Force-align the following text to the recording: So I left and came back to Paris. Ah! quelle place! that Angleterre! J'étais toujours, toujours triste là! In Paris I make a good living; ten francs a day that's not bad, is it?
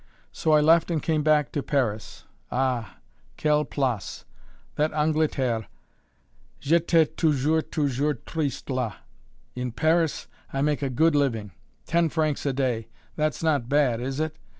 So 0.31 0.53
I 0.53 0.61
left 0.61 0.89
and 0.89 0.99
came 0.99 1.21
back 1.21 1.51
to 1.51 1.61
Paris. 1.61 2.25
Ah! 2.51 2.97
quelle 3.37 3.65
place! 3.65 4.25
that 4.73 4.91
Angleterre! 4.93 5.67
J'étais 6.59 7.15
toujours, 7.15 7.61
toujours 7.69 8.15
triste 8.25 8.67
là! 8.71 8.95
In 9.55 9.71
Paris 9.71 10.25
I 10.51 10.63
make 10.63 10.81
a 10.81 10.89
good 10.89 11.13
living; 11.13 11.51
ten 11.85 12.09
francs 12.09 12.47
a 12.47 12.51
day 12.53 12.87
that's 13.15 13.43
not 13.43 13.69
bad, 13.69 14.01
is 14.01 14.19
it? 14.19 14.39